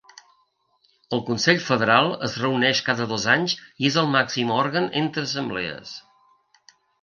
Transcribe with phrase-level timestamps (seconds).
[1.17, 5.95] El Consell Federal es reuneix cada dos anys i és el màxim òrgan entre assemblees.